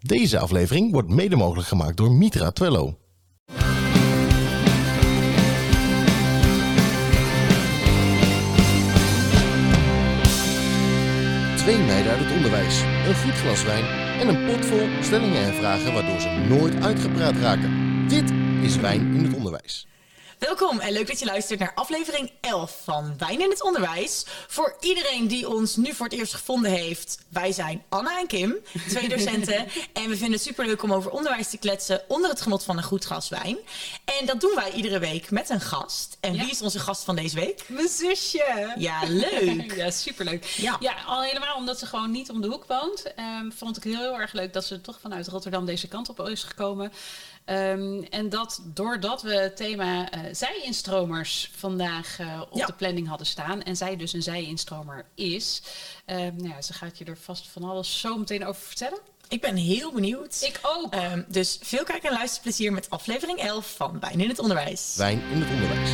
[0.00, 2.98] Deze aflevering wordt mede mogelijk gemaakt door Mitra Twello.
[11.56, 13.84] Twee meiden uit het onderwijs, een goed glas wijn
[14.20, 18.08] en een pot vol stellingen en vragen waardoor ze nooit uitgepraat raken.
[18.08, 18.32] Dit
[18.62, 19.86] is Wijn in het Onderwijs.
[20.38, 24.24] Welkom en leuk dat je luistert naar aflevering 11 van Wijn in het Onderwijs.
[24.48, 28.54] Voor iedereen die ons nu voor het eerst gevonden heeft, wij zijn Anna en Kim,
[28.88, 29.56] twee docenten.
[29.92, 32.82] en we vinden het superleuk om over onderwijs te kletsen onder het genot van een
[32.82, 33.56] goed glas wijn.
[34.20, 36.16] En dat doen wij iedere week met een gast.
[36.20, 36.40] En Ja.
[36.42, 37.68] wie is onze gast van deze week?
[37.68, 38.72] Mijn zusje.
[38.78, 39.72] Ja, leuk.
[39.76, 40.44] Ja, superleuk.
[40.44, 40.76] Ja.
[40.80, 40.94] Ja.
[41.06, 43.12] al helemaal omdat ze gewoon niet om de hoek woont.
[43.14, 46.28] ehm, vond ik heel, heel erg leuk dat ze toch vanuit Rotterdam deze kant op
[46.28, 46.92] is gekomen.
[47.46, 52.66] Ehm, en dat doordat we het thema eh zij-instromers vandaag eh, op Ja.
[52.66, 53.62] de planning hadden staan.
[53.62, 55.62] En zij dus een zij-instromer is.
[56.04, 58.98] ehm, nou ja, ze gaat je er vast van alles zo meteen over vertellen.
[59.28, 60.42] Ik ben heel benieuwd.
[60.42, 60.92] Ik ook.
[60.92, 64.94] Ehm, dus veel kijk- en luisterplezier met aflevering 11 van Wijn in het Onderwijs.
[64.96, 65.90] Wijn in het Onderwijs.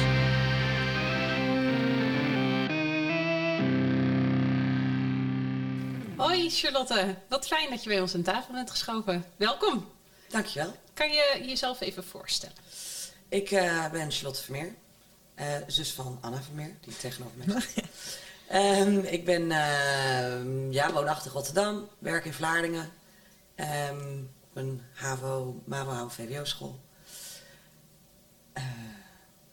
[6.17, 9.25] Hoi Charlotte, wat fijn dat je bij ons aan tafel bent geschoven.
[9.37, 9.87] Welkom.
[10.33, 10.75] Dankjewel.
[10.95, 12.57] Kan je jezelf even voorstellen?
[13.29, 14.75] Ik eh, ben Charlotte Vermeer,
[15.35, 17.85] eh, zus van Anna Vermeer, die tegenover mij zit.
[18.47, 22.91] Ehm, ik ben ehm, ja, woonachtig Rotterdam, werk in Vlaardingen.
[23.55, 24.23] Ehm
[24.53, 26.81] een HAVO, MAVO, HAVO, VWO-school.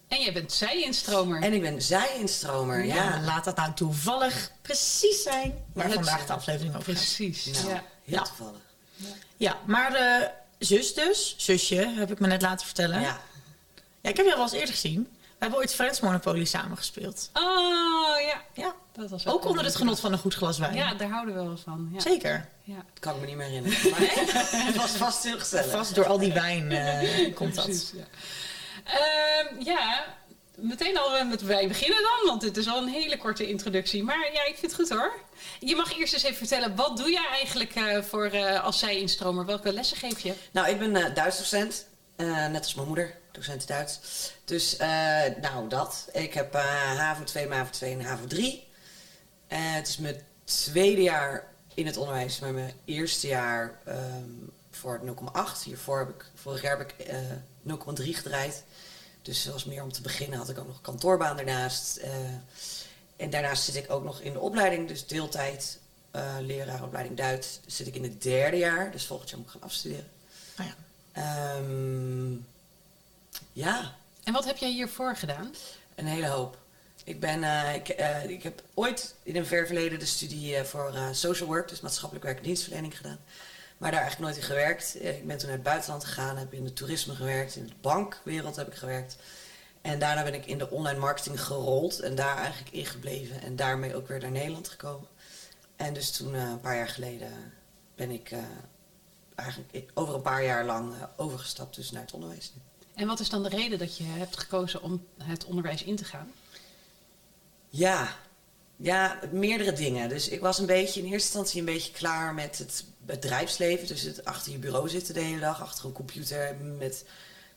[0.08, 1.42] En jij bent zij-instromer.
[1.42, 3.22] En ik ben zij-instromer, Ja, ja.
[3.22, 6.96] laat dat nou toevallig precies zijn waar vandaag de aflevering over gaat.
[7.04, 7.46] Precies.
[7.46, 7.84] Nou, Ja.
[8.04, 8.22] heel Ja.
[8.24, 8.62] toevallig.
[9.38, 9.92] Ja, maar
[10.60, 13.02] zus dus, zusje, heb ik me net laten vertellen.
[13.02, 13.20] Ja.
[14.02, 15.08] Ja, ik heb jou wel eens eerder gezien.
[15.22, 17.30] We hebben ooit Friends Monopoly samen gespeeld.
[17.34, 20.76] Oh ja, Ja, dat was ook onder het genot van een goed glas wijn.
[20.76, 21.90] Ja, daar houden we wel van.
[21.94, 22.00] Ja.
[22.00, 22.50] Zeker.
[22.64, 22.76] Ja.
[22.76, 23.90] Dat kan ik me niet meer herinneren.
[23.92, 25.72] Maar het was vast heel gezellig.
[25.72, 27.66] Vast door al die wijn eh, komt dat.
[27.66, 28.04] Precies, ja.
[28.84, 30.06] Ehm, ja,
[30.62, 34.04] meteen al eh, met wij beginnen dan, want dit is al een hele korte introductie.
[34.04, 35.14] Maar ja, ik vind het goed hoor.
[35.60, 39.46] Je mag eerst eens even vertellen, wat doe jij eigenlijk eh, voor eh, als zij-instromer?
[39.46, 40.34] Welke lessen geef je?
[40.52, 41.88] Nou, ik ben eh Duits docent.
[42.52, 44.00] Net als mijn moeder, docent Duits.
[44.46, 44.78] Dus,
[45.42, 46.10] nou, dat.
[46.14, 48.68] Ik heb HAVO 2, MAVO 2 en HAVO 3.
[49.50, 54.30] Eh, het is mijn tweede jaar in het onderwijs, maar mijn eerste jaar ehm,
[54.72, 55.64] voor 0,8.
[55.64, 57.18] Hiervoor heb ik, vorig jaar heb ik eh
[57.62, 58.64] 0,3 gedraaid.
[59.30, 60.38] Dus dat was meer om te beginnen.
[60.38, 61.98] Had ik ook nog een kantoorbaan daarnaast.
[61.98, 62.12] Eh,
[63.16, 65.80] en daarnaast zit ik ook nog in de opleiding, dus deeltijd
[66.12, 67.60] eh leraaropleiding Duits.
[67.66, 70.08] Dus zit ik in het derde jaar, dus volgend jaar moet ik gaan afstuderen.
[70.58, 70.76] Nou ja.
[71.12, 72.32] Ehm,
[73.54, 75.54] ja, En wat heb jij hiervoor gedaan?
[75.96, 76.58] een hele hoop.
[77.04, 77.88] Ik, ben, eh, ik,
[78.30, 82.38] ik heb ooit in een ver verleden de studie voor social work, dus maatschappelijk werk
[82.38, 83.20] en dienstverlening gedaan.
[83.80, 84.98] Maar daar eigenlijk nooit in gewerkt.
[84.98, 87.74] Eh, ik ben toen naar het buitenland gegaan, heb in de toerisme gewerkt, in de
[87.82, 89.16] bankwereld heb ik gewerkt.
[89.82, 93.42] En daarna ben ik in de online marketing gerold en daar eigenlijk in gebleven.
[93.42, 95.08] En daarmee ook weer naar Nederland gekomen.
[95.76, 97.54] En dus toen, eh, een paar jaar geleden,
[97.96, 98.40] ben ik eh,
[99.36, 102.54] eigenlijk over een paar jaar lang overgestapt dus naar het onderwijs.
[102.94, 106.06] En wat is dan de reden dat je hebt gekozen om het onderwijs in te
[106.06, 106.32] gaan?
[107.70, 108.16] Ja,
[108.82, 110.10] ja, meerdere dingen.
[110.10, 113.88] Dus ik was een beetje in eerste instantie een beetje klaar met het bedrijfsleven.
[113.88, 117.06] Dus het achter je bureau zitten de hele dag, achter een computer met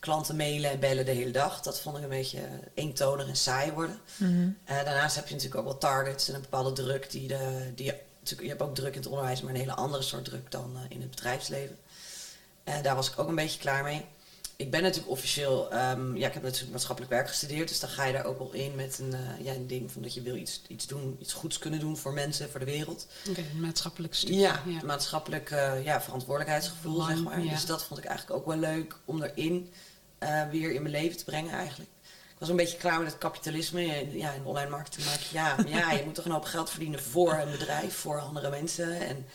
[0.00, 1.60] klanten mailen en bellen de hele dag.
[1.60, 2.41] Dat vond ik een beetje
[2.75, 4.00] eentonig en saai worden.
[4.65, 7.72] Eh, daarnaast heb je natuurlijk ook wel targets en een bepaalde druk die de.
[7.75, 10.77] Die, je hebt ook druk in het onderwijs, maar een hele andere soort druk dan
[10.77, 11.78] eh, in het bedrijfsleven.
[12.65, 14.04] Eh, daar was ik ook een beetje klaar mee.
[14.62, 18.05] Ik ben natuurlijk officieel, ehm, ja, ik heb natuurlijk maatschappelijk werk gestudeerd, dus dan ga
[18.05, 20.37] je daar ook wel in met een, eh, ja, een ding van dat je wil
[20.37, 23.06] iets, iets doen, iets goeds kunnen doen voor mensen, voor de wereld.
[23.28, 24.39] Oké, maatschappelijk studie.
[24.39, 27.41] Ja, maatschappelijk eh, ja, verantwoordelijkheidsgevoel, zeg maar.
[27.41, 27.51] ja.
[27.51, 29.72] Dus dat vond ik eigenlijk ook wel leuk om erin
[30.19, 31.91] eh, weer in mijn leven te brengen eigenlijk.
[32.33, 33.83] Ik was een beetje klaar met het kapitalisme.
[34.19, 37.03] Ja, in online marketing maak je, ja, ja, je moet toch een hoop geld verdienen
[37.03, 39.01] voor een bedrijf, voor andere mensen.
[39.01, 39.27] En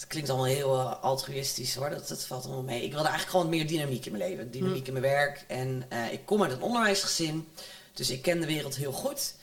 [0.00, 2.84] het klinkt allemaal heel eh, altruïstisch hoor, dat, dat valt allemaal mee.
[2.84, 5.44] Ik wilde eigenlijk gewoon meer dynamiek in mijn leven, dynamiek in mijn werk.
[5.48, 7.48] En eh, ik kom uit een onderwijsgezin,
[7.94, 9.34] dus ik ken de wereld heel goed.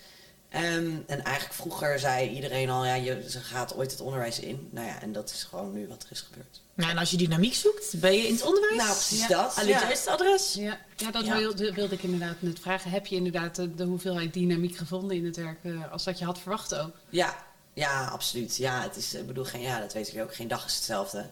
[0.50, 4.68] Ehm, en eigenlijk vroeger zei iedereen al, ja, je ze gaat ooit het onderwijs in.
[4.72, 6.62] Nou ja, en dat is gewoon nu wat er is gebeurd.
[6.74, 8.78] Nou, en als je dynamiek zoekt, ben je in het onderwijs?
[8.78, 9.28] Nou, precies Ja.
[9.28, 9.56] dat.
[9.56, 9.82] Aan het Ja.
[9.82, 10.54] juiste adres?
[10.54, 11.38] Ja, ja dat Ja.
[11.38, 12.92] Wilde, wilde ik inderdaad net vragen.
[12.92, 16.26] Heb je inderdaad de, de hoeveelheid dynamiek gevonden in het werk eh, als dat je
[16.26, 16.92] had verwacht ook?
[17.10, 17.47] Ja,
[17.78, 18.58] ja, absoluut.
[18.58, 20.36] Ja, het is, ik bedoel, geen, ja, dat weet ik ook.
[20.36, 21.30] Geen dag is hetzelfde.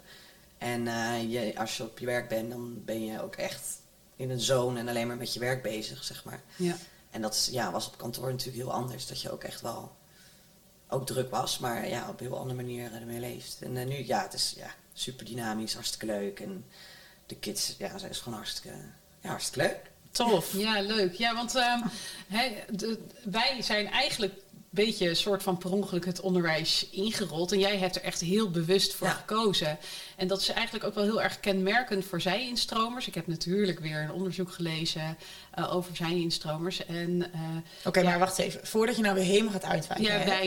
[0.57, 3.63] En eh, je, als je op je werk bent, dan ben je ook echt
[4.15, 6.41] in een zone en alleen maar met je werk bezig, zeg maar.
[6.55, 6.75] Ja.
[7.11, 9.07] En dat is, ja, was op kantoor natuurlijk heel anders.
[9.07, 9.95] Dat je ook echt wel
[10.89, 13.57] ook druk was, maar ja, op een heel andere manier ermee leeft.
[13.61, 16.39] En eh, nu, ja, het is, ja, super dynamisch, hartstikke leuk.
[16.39, 16.65] En
[17.25, 18.77] de kids, ja, zijn is gewoon hartstikke,
[19.21, 19.91] ja, hartstikke leuk.
[20.11, 20.53] Tof.
[20.53, 21.13] Ja, leuk.
[21.13, 21.81] Ja, want ehm,
[22.27, 24.33] hè, de- wij zijn eigenlijk
[24.75, 27.51] beetje een soort van per ongeluk het onderwijs ingerold.
[27.51, 29.13] En jij hebt er echt heel bewust voor Ja.
[29.13, 29.77] gekozen.
[30.15, 33.07] En dat is eigenlijk ook wel heel erg kenmerkend voor zij-instromers.
[33.07, 35.17] Ik heb natuurlijk weer een onderzoek gelezen
[35.51, 36.85] eh, over zij-instromers.
[36.85, 37.39] En eh,
[37.85, 38.05] Oké, Ja.
[38.09, 38.59] maar wacht even.
[38.67, 40.05] Voordat je nou weer helemaal gaat uitwijken.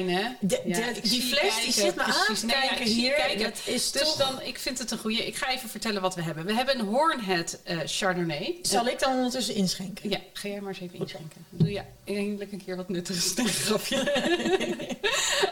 [0.08, 0.36] ja?
[0.40, 0.62] De-
[0.94, 3.14] ik die fles kijken, die zit me aan te kijken zie hier.
[3.14, 3.42] kijken.
[3.42, 4.16] Dat is Dus toch...
[4.16, 5.26] dan, ik vind het een goede.
[5.26, 6.44] Ik ga even vertellen wat we hebben.
[6.46, 8.54] We hebben een Hornhead eh Chardonnay.
[8.62, 10.10] Zal ik dan ondertussen inschenken?
[10.10, 11.44] Ja, ga jij maar eens even inschenken.
[11.50, 13.34] Doe je eindelijk een keer wat nuttigs.
[13.64, 13.96] Grapje.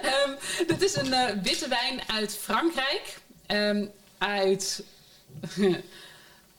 [0.02, 0.30] Ehm,
[0.66, 3.18] dit is een eh, witte wijn uit Frankrijk.
[3.46, 3.86] Ehm,
[4.18, 4.82] uit...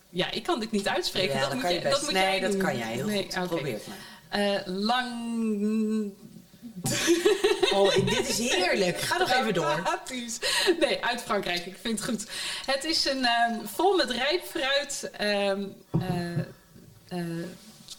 [0.10, 1.34] ja, ik kan dit niet uitspreken.
[1.34, 1.96] ja, dat, dat moet kan je je, best.
[1.96, 2.62] dat moet nee, jij dat doen.
[2.62, 3.48] kan jij heel nee, goed.
[3.48, 3.98] Probeer het maar.
[4.42, 6.12] Eh, lang...
[7.74, 9.00] Oh, dit is heerlijk.
[9.00, 10.00] Ga nog even door.
[10.80, 11.66] Nee, uit Frankrijk.
[11.66, 12.26] Ik vind het goed.
[12.66, 15.52] Het is een ehm, vol met rijp fruit eh,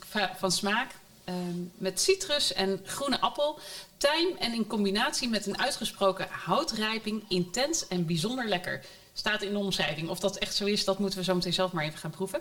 [0.08, 0.90] va- van smaak.
[1.28, 3.58] Ehm, met citrus en groene appel.
[3.96, 8.84] Tijm en in combinatie met een uitgesproken houtrijping intens en bijzonder lekker.
[9.12, 10.08] Staat in de omschrijving.
[10.08, 12.40] Of dat echt zo is, dat moeten we zo meteen zelf maar even gaan proeven.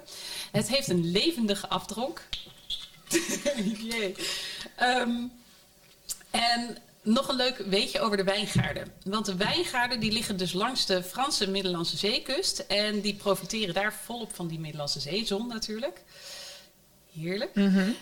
[0.51, 2.21] Het heeft een levendige afdronk.
[4.75, 5.11] Ehm,
[6.29, 8.93] en nog een leuk weetje over de wijngaarden.
[9.03, 12.59] Want de wijngaarden die liggen dus langs de Franse Middellandse Zeekust.
[12.59, 16.01] En die profiteren daar volop van die Middellandse Zeezon natuurlijk.
[17.19, 17.51] Heerlijk.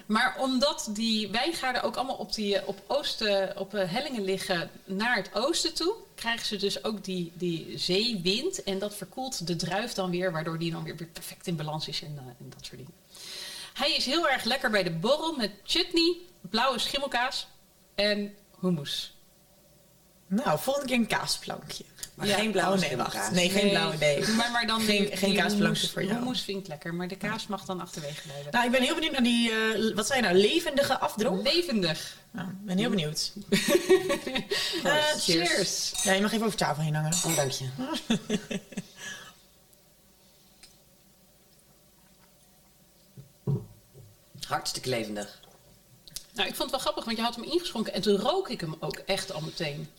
[0.05, 4.69] Maar omdat die wijngaarden ook allemaal op, die, eh, op, oosten, op eh, hellingen liggen
[4.85, 5.93] naar het oosten toe...
[6.15, 8.63] krijgen ze dus ook die, die zeewind.
[8.63, 10.31] En dat verkoelt de druif dan weer...
[10.31, 12.93] waardoor die dan weer, weer perfect in balans is en, eh, en dat soort dingen.
[13.73, 17.47] Hij is heel erg lekker bij de borrel met chutney, blauwe schimmelkaas
[17.95, 19.14] en hummus.
[20.27, 21.83] Nou, volgende keer een kaasplankje.
[22.15, 22.35] Maar Ja.
[22.37, 23.31] geen blauwe oh nee, wacht.
[23.31, 24.27] Nee, geen blauwe nee.
[24.37, 26.17] Maar, maar dan Geen- die- geen die kaasplankje voor jou.
[26.17, 28.51] Hummus vind ik lekker, maar de kaas mag dan achterwege blijven.
[28.51, 31.43] Nou, ik ben heel benieuwd naar die, eh, wat zijn nou, levendige afdronk?
[31.43, 32.17] Levendig.
[32.31, 33.31] Nou, ik ben heel benieuwd.
[34.83, 35.91] Eh, Cheers.
[36.03, 37.13] Ja, je mag even over tafel heen hangen.
[37.25, 37.65] Oh, dank je.
[44.47, 45.39] Hartstikke levendig.
[46.33, 48.61] Nou, ik vond het wel grappig, want je had hem ingeschonken en toen rook ik
[48.61, 49.89] hem ook echt al meteen.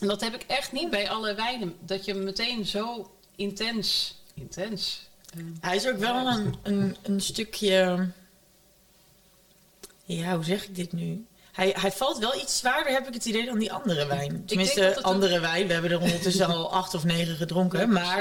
[0.00, 1.76] En dat heb ik echt niet bij alle wijnen.
[1.80, 5.08] Dat je meteen zo intens, intens.
[5.36, 8.08] eh, Hij is ook wel een, een, een stukje...
[10.04, 11.26] Ja, hoe zeg ik dit nu?
[11.52, 14.44] Hij, hij valt wel iets zwaarder, heb ik het idee, dan die andere wijn.
[14.46, 15.66] Tenminste, dat andere wijn.
[15.66, 17.80] We hebben er ondertussen al acht of negen gedronken.
[17.80, 18.20] Ja, maar,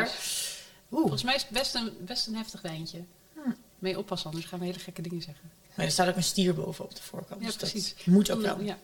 [0.92, 3.04] oeh, Volgens mij is het best een, best een heftig wijntje.
[3.80, 5.52] Mee oppassen, anders gaan we hele gekke dingen zeggen.
[5.76, 7.40] maar er staat ook een stier boven op de voorkant.
[7.42, 7.96] Ja, dus dat precies.
[8.06, 8.62] moet ook wel.
[8.62, 8.78] Ja.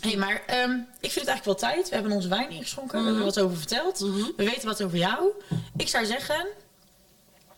[0.00, 1.88] Hey, maar ehm, ik vind het eigenlijk wel tijd.
[1.88, 2.92] We hebben onze wijn ingeschonken.
[2.92, 3.06] We Mhm.
[3.06, 4.00] hebben er wat over verteld.
[4.00, 4.16] Mhm.
[4.36, 5.30] We weten wat over jou.
[5.76, 6.46] Ik zou zeggen,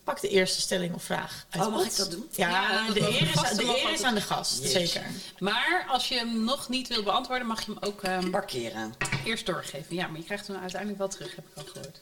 [0.05, 2.29] pak de eerste stelling of vraag uit Oh, mag ik dat doen?
[2.33, 3.21] Ja, Ja, dat de, eer
[3.51, 4.63] is, de eer is aan de gast.
[4.65, 5.03] Zeker.
[5.39, 8.95] Maar als je hem nog niet wil beantwoorden, mag je hem ook ehm, Parkeren.
[9.25, 9.95] eerst doorgeven.
[9.97, 11.99] Ja, maar je krijgt hem uiteindelijk wel terug, heb ik al gehoord.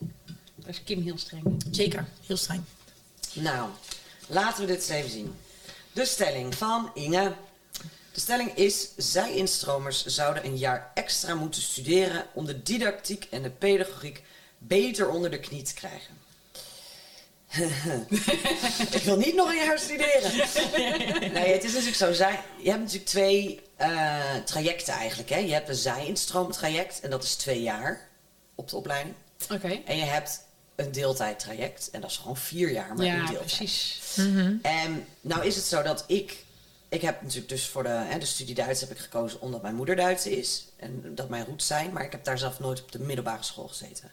[0.55, 1.61] Daar is Kim heel streng in.
[1.71, 2.63] Zeker, heel streng.
[3.33, 3.69] Nou,
[4.27, 5.35] laten we dit eens even zien.
[5.91, 7.33] De stelling van Inge.
[8.19, 13.49] De stelling is: zij-instromers zouden een jaar extra moeten studeren om de didactiek en de
[13.49, 14.23] pedagogiek
[14.57, 16.17] beter onder de knie te krijgen.
[18.97, 20.31] Ik wil niet nog een jaar studeren.
[21.33, 22.13] Nee, het is natuurlijk zo.
[22.13, 25.29] Zij, je hebt natuurlijk twee eh, trajecten eigenlijk.
[25.29, 25.37] Hè?
[25.37, 28.07] Je hebt een zij-instroomtraject en dat is twee jaar
[28.55, 29.15] op de opleiding.
[29.51, 29.81] Oké.
[29.85, 30.43] En je hebt
[30.75, 33.55] een deeltijdtraject en dat is gewoon vier jaar, maar Ja, deeltijd.
[33.55, 33.99] precies.
[34.61, 36.47] En nou is het zo dat ik...
[36.89, 39.75] Ik heb natuurlijk dus voor de, hè, de studie Duits heb ik gekozen omdat mijn
[39.75, 40.65] moeder Duits is.
[40.75, 41.93] En dat mijn roots zijn.
[41.93, 44.11] Maar ik heb daar zelf nooit op de middelbare school gezeten.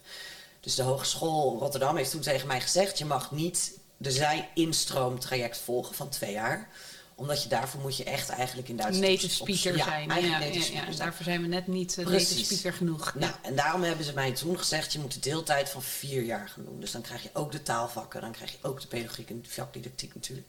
[0.61, 2.99] Dus de Hogeschool Rotterdam heeft toen tegen mij gezegd...
[2.99, 6.69] je mag niet de zij-instroomtraject volgen van twee jaar.
[7.15, 8.99] Omdat je daarvoor moet je echt eigenlijk in Duits...
[8.99, 10.09] Native op- speaker ja, zijn.
[10.09, 10.97] Ja, ja, native ja, speaker zijn.
[10.97, 12.29] daarvoor zijn we net niet uh, Precies.
[12.29, 13.15] native speaker genoeg.
[13.15, 16.49] Nou, en daarom hebben ze mij toen gezegd, je moet de deeltijd van vier jaar
[16.49, 16.81] gaan doen.
[16.81, 19.51] Dus dan krijg je ook de taalvakken, dan krijg je ook de pedagogiek en de
[19.51, 20.49] vakdidactiek natuurlijk.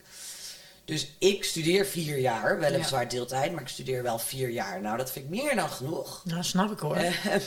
[0.87, 4.81] Dus ik studeer vier jaar, weliswaar deeltijd, maar ik studeer wel vier jaar.
[4.81, 6.21] Nou, dat vind ik meer dan genoeg.
[6.25, 6.95] Nou, snap ik hoor.
[6.95, 7.35] Eh,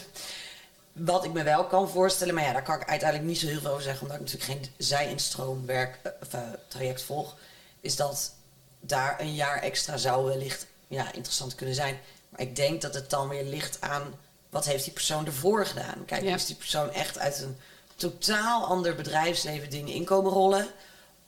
[0.93, 3.61] wat ik me wel kan voorstellen, maar ja, daar kan ik uiteindelijk niet zo heel
[3.61, 7.37] veel over zeggen, omdat ik natuurlijk geen zij-instroomwerk eh, of, eh, traject volg,
[7.81, 8.33] is dat
[8.81, 11.99] daar een jaar extra zou wellicht ja, interessant kunnen zijn.
[12.29, 14.15] Maar ik denk dat het dan weer ligt aan
[14.51, 16.05] wat heeft die persoon ervoor gedaan.
[16.07, 16.35] Kijk, Ja.
[16.35, 17.57] is die persoon echt uit een
[17.97, 20.67] totaal ander bedrijfsleven dingen inkomen rollen?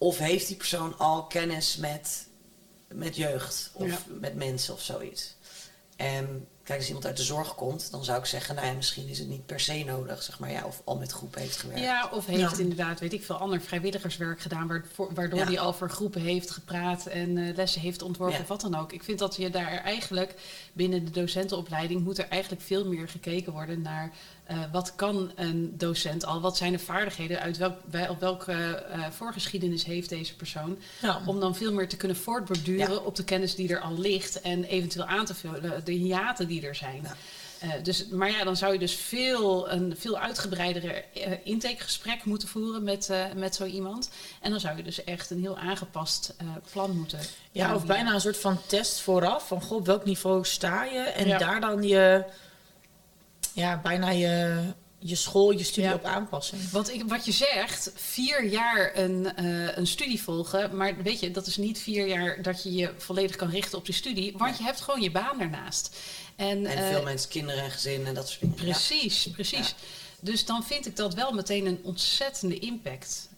[0.03, 2.27] Of heeft die persoon al kennis met,
[2.89, 3.99] met jeugd of Ja.
[4.21, 5.35] met mensen of zoiets?
[5.97, 9.09] En Kijk, als iemand uit de zorg komt, dan zou ik zeggen, nou ja, misschien
[9.09, 11.83] is het niet per se nodig, zeg maar, ja, of al met groep heeft gewerkt.
[11.83, 12.59] Ja, of heeft Ja.
[12.59, 15.45] inderdaad, weet ik veel, ander vrijwilligerswerk gedaan, waardoor Ja.
[15.47, 18.43] hij al voor groepen heeft gepraat en eh, lessen heeft ontworpen, Ja.
[18.43, 18.93] of wat dan ook.
[18.93, 20.35] Ik vind dat je daar eigenlijk
[20.73, 24.13] binnen de docentenopleiding moet er eigenlijk veel meer gekeken worden naar
[24.53, 28.53] eh, wat kan een docent al, wat zijn de vaardigheden, uit welk, bij- op welke
[28.53, 31.21] eh, voorgeschiedenis heeft deze persoon, Ja.
[31.27, 32.97] om dan veel meer te kunnen voortborduren Ja.
[33.01, 36.67] op de kennis die er al ligt en eventueel aan te vullen de hiaten die
[36.67, 37.01] er zijn.
[37.03, 37.15] Ja.
[37.59, 42.49] Eh, dus, maar ja, dan zou je dus veel, een veel uitgebreidere eh, intakegesprek moeten
[42.49, 44.11] voeren met, eh, met zo iemand.
[44.41, 47.19] En dan zou je dus echt een heel aangepast eh, plan moeten
[47.53, 49.47] Ja, of bijna een soort van test vooraf.
[49.47, 50.99] Van goh, op welk niveau sta je?
[50.99, 51.39] En Ja.
[51.39, 52.25] daar dan je,
[53.53, 54.63] ja, bijna je,
[54.99, 55.95] je school, je studie Ja.
[55.95, 56.59] op aanpassen.
[56.71, 60.77] Want ik, wat je zegt, vier jaar een, eh, een studie volgen.
[60.77, 63.85] Maar weet je, dat is niet vier jaar dat je je volledig kan richten op
[63.85, 64.35] die studie.
[64.37, 65.97] Want je hebt gewoon je baan daarnaast.
[66.37, 68.57] En, En eh, veel mensen, kinderen en gezinnen en dat soort dingen.
[68.57, 68.63] Ja.
[68.63, 69.75] Precies, precies.
[70.21, 73.29] Dus dan vind ik dat wel meteen een ontzettende impact.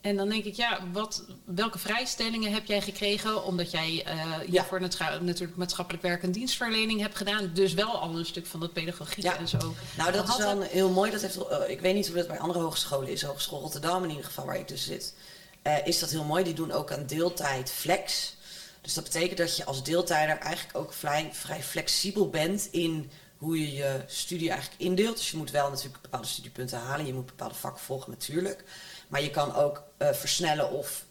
[0.00, 3.44] En dan denk ik, ja, wat, welke vrijstellingen heb jij gekregen?
[3.44, 4.06] Omdat jij
[4.50, 4.64] Ja.
[4.64, 7.50] voor natuurlijk maatschappelijk werk en dienstverlening hebt gedaan.
[7.54, 9.36] Dus wel al een stuk van dat pedagogiek Ja.
[9.36, 9.74] en zo.
[9.96, 11.10] Nou, dat is Had wel het- een- heel mooi.
[11.10, 13.22] Dat heeft, eh, ik weet niet hoe dat bij andere hogescholen is.
[13.22, 15.14] Hogeschool Rotterdam in ieder geval, waar ik dus zit.
[15.62, 16.44] eh, is dat heel mooi.
[16.44, 18.34] Die doen ook aan deeltijd flex.
[18.80, 23.60] Dus dat betekent dat je als deeltijder eigenlijk ook vrij, vrij flexibel bent in hoe
[23.60, 25.16] je je studie eigenlijk indeelt.
[25.16, 27.06] Dus je moet wel natuurlijk bepaalde studiepunten halen.
[27.06, 28.64] Je moet bepaalde vakken volgen natuurlijk.
[29.10, 31.04] Maar je kan ook eh, versnellen of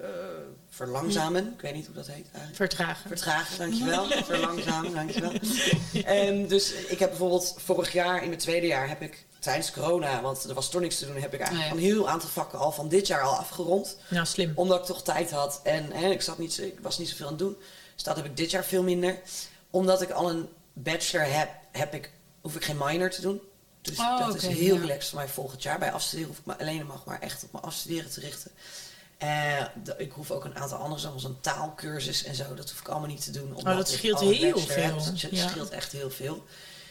[0.00, 0.08] eh,
[0.68, 1.52] verlangzamen.
[1.54, 2.56] Ik weet niet hoe dat heet eigenlijk.
[2.56, 3.08] Vertragen.
[3.08, 4.06] Vertragen, dankjewel.
[4.24, 5.32] Verlangzamen, dankjewel.
[6.04, 10.20] Ehm, dus ik heb bijvoorbeeld vorig jaar, in mijn tweede jaar, heb ik tijdens corona,
[10.20, 11.84] want er was toch niks te doen, heb ik eigenlijk Nee.
[11.90, 13.96] een heel aantal vakken al van dit jaar al afgerond.
[14.08, 14.52] Nou, slim.
[14.54, 17.32] Omdat ik toch tijd had en, hè, ik, zat niet, ik was niet zoveel aan
[17.32, 17.56] het doen.
[17.94, 19.18] Dus dat heb ik dit jaar veel minder.
[19.70, 22.10] Omdat ik al een bachelor heb, heb ik,
[22.40, 23.40] hoef ik geen minor te doen.
[23.88, 24.80] Dus Oh, dat is heel ja.
[24.80, 25.78] relaxed voor mij volgend jaar.
[25.78, 28.50] Bij afstuderen hoef ik me alleen nog maar echt op mijn afstuderen te richten.
[29.18, 32.54] Eh, de- ik hoef ook een aantal andere, zoals een taalkursus en zo.
[32.54, 33.48] Dat hoef ik allemaal niet te doen.
[33.56, 34.70] omdat Oh, dat scheelt heel heb.
[34.70, 35.00] veel.
[35.30, 35.48] Ja.
[35.48, 36.44] scheelt echt heel veel.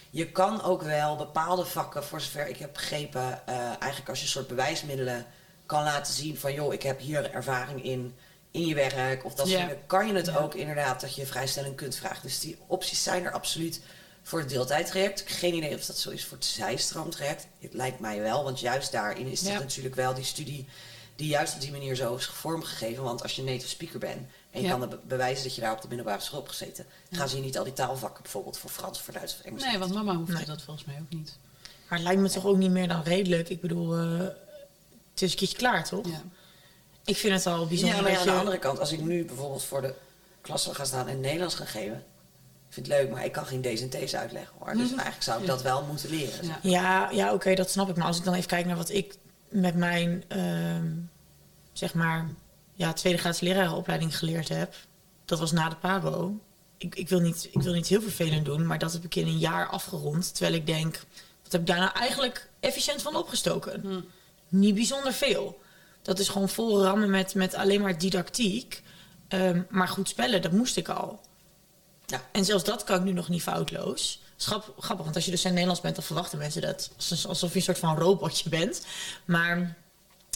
[0.09, 4.23] Je kan ook wel bepaalde vakken, voor zover ik heb begrepen, eh, eigenlijk als je
[4.25, 5.25] een soort bewijsmiddelen
[5.65, 8.15] kan laten zien van joh, ik heb hier ervaring in,
[8.51, 9.65] in je werk of dat soort Ja.
[9.67, 10.37] dingen, kan je het Ja.
[10.37, 12.21] ook inderdaad dat je vrijstelling kunt vragen.
[12.21, 13.81] Dus die opties zijn er absoluut
[14.27, 15.23] voor het deeltijdtraject.
[15.25, 17.47] Geen idee of dat zo is voor het zijstroomtraject.
[17.59, 19.59] Het lijkt mij wel, want juist daarin is het Ja.
[19.59, 20.67] natuurlijk wel die studie
[21.15, 23.03] die juist op die manier zo is vormgegeven.
[23.03, 24.77] Want als je native speaker bent en je Ja.
[24.77, 27.41] kan be- bewijzen dat je daar op de middelbare school hebt gezeten, gaan ze je
[27.41, 29.63] niet al die taalvakken bijvoorbeeld voor Frans, voor Duits of Engels.
[29.63, 30.45] Nee, want mama hoefde Nee.
[30.45, 31.37] dat volgens mij ook niet.
[31.89, 33.49] Maar het lijkt me toch ook niet meer dan redelijk.
[33.49, 34.19] Ik bedoel, eh,
[35.11, 36.05] het is een keertje klaar, toch?
[36.07, 36.21] Ja.
[37.05, 39.25] Ik vind het al bijzonder Ja, maar ja, aan de andere kant, als ik nu
[39.25, 39.93] bijvoorbeeld voor de
[40.41, 42.05] klas wil gaan staan en Nederlands gaan geven,
[42.67, 44.73] ik vind het leuk, maar ik kan geen D's en T's uitleggen hoor.
[44.73, 45.51] Dus eigenlijk zou ik Ja.
[45.51, 46.45] dat wel moeten leren.
[46.45, 46.59] Ja.
[46.61, 47.95] Ja, ja oké, dat snap ik.
[47.95, 49.15] Maar als ik dan even kijk naar wat ik
[49.49, 50.91] met mijn, ehm,
[51.73, 52.27] zeg maar,
[52.73, 54.75] ja, tweede graadse lerarenopleiding geleerd heb.
[55.25, 56.39] Dat was na de PABO.
[56.77, 59.27] Ik, ik, wil niet, ik wil niet heel vervelend doen, maar dat heb ik in
[59.27, 60.33] een jaar afgerond.
[60.35, 60.93] Terwijl ik denk,
[61.43, 63.81] wat heb ik daar nou eigenlijk efficiënt van opgestoken?
[63.81, 63.99] Hm.
[64.49, 65.59] Niet bijzonder veel.
[66.01, 68.83] Dat is gewoon vol rammen met, met alleen maar didactiek.
[69.27, 71.19] Ehm, maar goed spellen, dat moest ik al.
[72.11, 72.21] Ja.
[72.31, 74.21] En zelfs dat kan ik nu nog niet foutloos.
[74.35, 76.89] Schap, grappig, want als je dus in Nederlands bent, dan verwachten mensen dat
[77.27, 78.85] alsof- je een soort van robotje bent.
[79.25, 79.75] Maar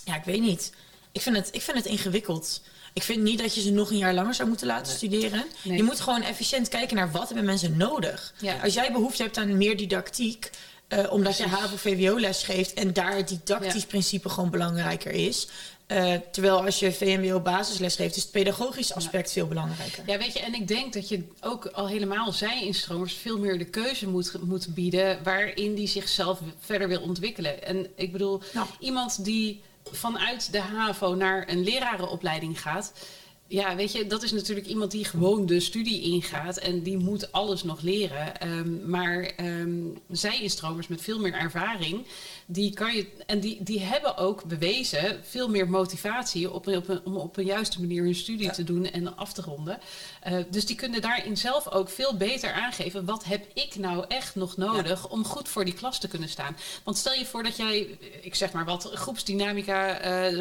[0.05, 0.71] ja, ik weet niet.
[1.11, 2.61] Ik vind het, ik vind het ingewikkeld.
[2.93, 4.95] Ik vind niet dat je ze nog een jaar langer zou moeten laten Nee.
[4.95, 5.45] studeren.
[5.63, 5.77] Nee.
[5.77, 8.33] Je moet gewoon efficiënt kijken naar wat hebben mensen nodig.
[8.39, 8.57] Ja.
[8.63, 10.49] Als jij behoefte hebt aan meer didactiek,
[10.91, 11.59] eh, omdat je Precies.
[11.59, 13.87] HAVO-VWO-les geeft en daar het didactisch Ja.
[13.87, 15.47] principe gewoon belangrijker is.
[15.87, 20.03] eh, terwijl als je VMBO-basisles geeft, is het pedagogisch aspect veel belangrijker.
[20.05, 23.65] Ja, weet je, en ik denk dat je ook al helemaal zij-instromers veel meer de
[23.65, 27.63] keuze moet, moet bieden waarin die zichzelf verder wil ontwikkelen.
[27.63, 28.67] En ik bedoel, Nou.
[28.79, 32.91] iemand die vanuit de HAVO naar een lerarenopleiding gaat.
[33.51, 37.31] Ja, weet je, dat is natuurlijk iemand die gewoon de studie ingaat en die moet
[37.31, 38.39] alles nog leren.
[38.39, 39.79] Ehm, maar ehm
[40.09, 42.05] zij-instromers met veel meer ervaring,
[42.45, 47.01] die kan je, en die, die hebben ook bewezen veel meer motivatie op op een,
[47.03, 48.51] om op een juiste manier hun studie Ja.
[48.51, 49.79] te doen en af te ronden.
[50.21, 53.05] Eh, dus die kunnen daarin zelf ook veel beter aangeven.
[53.05, 56.57] Wat heb ik nou echt nog nodig om goed voor die klas te kunnen staan?
[56.83, 60.39] Want stel je voor dat jij, ik zeg maar wat, groepsdynamica, eh,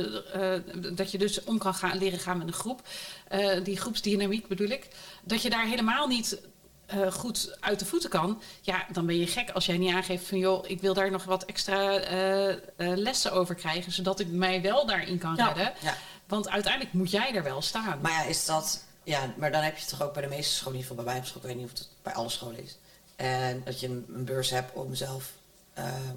[0.55, 0.63] eh,
[0.93, 2.83] dat je dus om kan gaan, leren gaan met een groep.
[3.29, 4.89] Eh, die groepsdynamiek bedoel ik.
[5.25, 6.41] Dat je daar helemaal niet
[6.87, 10.27] eh, goed uit de voeten kan, ja, dan ben je gek als jij niet aangeeft
[10.29, 14.63] van joh, ik wil daar nog wat extra eh, lessen over krijgen, zodat ik mij
[14.63, 15.47] wel daarin kan Ja.
[15.47, 15.73] redden.
[15.83, 15.97] Ja.
[16.27, 17.99] Want uiteindelijk moet jij er wel staan.
[18.01, 20.79] Maar ja, is dat, ja, maar dan heb je toch ook bij de meeste scholen,
[20.79, 22.63] in ieder geval bij mij op school, ik weet niet of het bij alle scholen
[22.63, 22.77] is.
[23.17, 25.33] En dat je een, een beurs hebt om zelf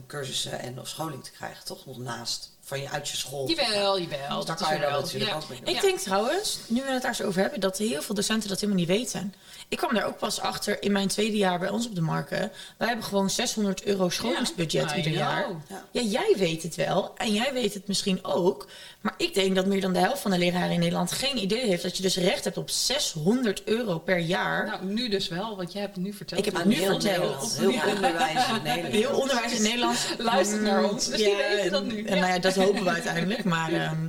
[0.07, 1.85] cursussen en of scholing te krijgen, toch?
[1.85, 3.49] Nog naast van je uit je school.
[3.49, 4.19] Jawel, jawel.
[4.37, 4.99] Dus daar dat kan is je wel.
[5.01, 5.35] natuurlijk Ja.
[5.37, 5.75] ook mee doen.
[5.75, 8.59] Ik denk trouwens, nu we het daar zo over hebben, dat heel veel docenten dat
[8.59, 9.33] helemaal niet weten.
[9.67, 12.51] Ik kwam daar ook pas achter in mijn tweede jaar bij ons op de marken.
[12.77, 15.47] Wij hebben gewoon 600 euro scholingsbudget Ja, ieder jaar.
[15.69, 15.85] Ja.
[15.91, 18.67] Ja, jij weet het wel en jij weet het misschien ook.
[19.01, 21.65] Maar ik denk dat meer dan de helft van de leraren in Nederland geen idee
[21.67, 24.65] heeft dat je dus recht hebt op 600 euro per jaar.
[24.65, 26.39] Nou, nu dus wel, want jij hebt het nu verteld.
[26.39, 27.59] Ik heb het nu heel verteld.
[27.59, 28.93] Nederland, heel onderwijs in Nederland.
[28.93, 32.03] Heel onderwijs in Nederland Luistert naar ons, dus die weten dat nu.
[32.03, 33.43] En nou ja, dat hopen we uiteindelijk.
[33.43, 34.07] Maar, ehm,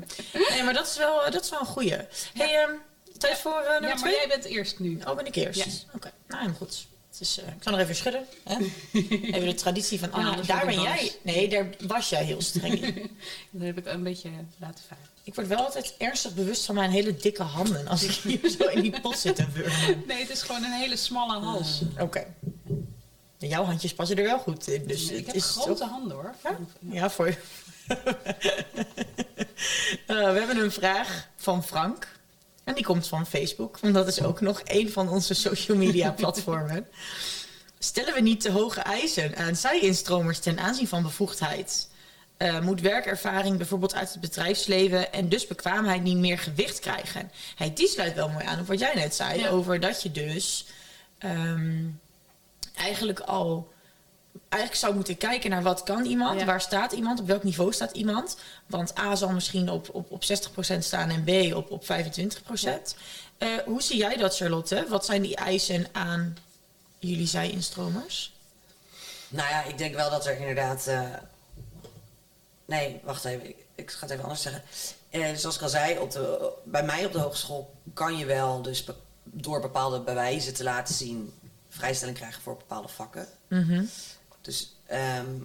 [0.51, 1.97] nee, maar dat is wel, dat is wel een goeie.
[2.35, 2.71] Hey, ehm,
[3.19, 4.15] tijd voor eh, nummer Ja, maar twee?
[4.15, 5.01] jij bent eerst nu.
[5.07, 5.65] Oh, ben ik eerst?
[5.65, 5.95] Ja.
[5.95, 6.87] Oké, nou helemaal goed.
[7.11, 8.27] Het is, eh, ik zal nog even schudden.
[8.45, 8.57] Hè?
[9.37, 10.29] Even de traditie van Anna.
[10.29, 11.13] anders daar ben ik jij...
[11.23, 12.95] Nee, daar was jij heel streng in.
[13.51, 15.05] Dat heb ik een beetje laten varen.
[15.23, 17.87] Ik word wel altijd ernstig bewust van mijn hele dikke handen...
[17.89, 20.03] als ik hier zo in die pot zit wurmen.
[20.07, 21.81] Nee, het is gewoon een hele smalle hals.
[21.99, 22.27] Oké.
[23.39, 24.87] Jouw handjes passen er wel goed in.
[24.87, 26.35] Dus ik het heb is grote handen hoor.
[26.43, 26.59] Ja?
[26.79, 27.37] Ja, voor
[30.07, 32.09] Eh, we hebben een vraag van Frank.
[32.65, 33.79] En die komt van Facebook.
[33.79, 36.87] Want dat is ook nog een van onze social media platformen.
[37.79, 41.89] Stellen we niet te hoge eisen aan zij-instromers ten aanzien van bevoegdheid?
[42.37, 47.31] Eh, moet werkervaring bijvoorbeeld uit het bedrijfsleven en dus bekwaamheid niet meer gewicht krijgen?
[47.57, 49.41] Hey, die sluit wel mooi aan op wat jij net zei.
[49.41, 49.49] Ja.
[49.49, 50.67] Over dat je dus
[51.19, 51.83] ehm,
[52.75, 53.73] eigenlijk al
[54.49, 56.47] eigenlijk zou moeten kijken naar wat kan iemand, Ja.
[56.47, 58.37] waar staat iemand, op welk niveau staat iemand.
[58.67, 62.95] Want A zal misschien op, op, op 60% staan en B op, op 25%.
[63.39, 64.87] Eh, hoe zie jij dat, Charlotte?
[64.89, 66.37] Wat zijn die eisen aan
[66.99, 68.33] jullie zij-instromers?
[69.29, 70.87] Nou ja, ik denk wel dat er inderdaad.
[70.87, 71.01] eh,
[72.65, 73.49] Nee, wacht even.
[73.49, 74.63] Ik, ik ga het even anders zeggen.
[75.11, 78.63] Eh, zoals ik al zei, op de, bij mij op de hogeschool kan je wel
[78.63, 81.33] dus be- door bepaalde bewijzen te laten zien
[81.69, 83.27] vrijstelling krijgen voor bepaalde vakken.
[83.49, 83.85] Mhm.
[84.45, 85.41] Dus ehm,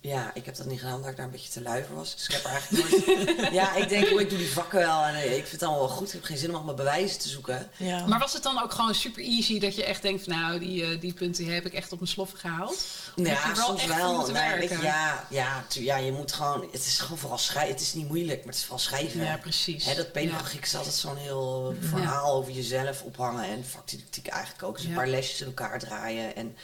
[0.00, 2.14] ja, ik heb dat niet gedaan omdat ik daar een beetje te lui voor was.
[2.14, 3.52] Dus ik heb er eigenlijk nooit...
[3.60, 5.86] ja, ik denk, oh, ik doe die vakken wel en eh, ik vind het allemaal
[5.86, 6.06] wel goed.
[6.06, 7.70] Ik heb geen zin om allemaal bewijzen te zoeken.
[7.76, 8.06] Ja.
[8.06, 10.84] Maar was het dan ook gewoon super easy dat je echt denkt van nou, die,
[10.84, 12.70] eh, die punten heb ik echt op mijn sloffen gehaald?
[12.70, 14.22] Of heb Ja, je wel soms wel.
[14.26, 14.82] Nee, werken?
[14.82, 16.68] ja, ja, tu- ja, je moet gewoon...
[16.72, 17.72] Het is gewoon vooral schrijven.
[17.72, 19.24] Het is niet moeilijk, maar het is vooral schrijven.
[19.24, 19.84] Ja, precies.
[19.84, 23.44] Hè, dat pedagogiek is altijd zo'n heel verhaal over jezelf ophangen.
[23.44, 24.76] En vakdidactiek eigenlijk ook.
[24.76, 26.36] Dus een paar lesjes in elkaar draaien.
[26.36, 26.56] En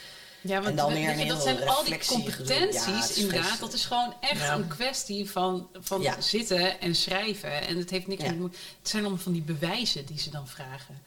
[0.45, 3.59] Ja, want En dan weer een dat zijn al die competenties, Ja, inderdaad.
[3.59, 4.53] Dat is gewoon echt Ja.
[4.53, 6.21] een kwestie van, van Ja.
[6.21, 7.67] zitten en schrijven.
[7.67, 8.31] En het heeft niks Ja.
[8.31, 8.55] met...
[8.79, 11.01] Het zijn allemaal van die bewijzen die ze dan vragen.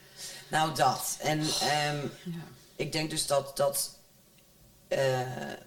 [0.49, 1.17] nou, dat.
[1.21, 2.43] En ehm, Ja.
[2.77, 3.57] ik denk dus dat...
[3.57, 3.97] dat
[4.89, 5.21] eh,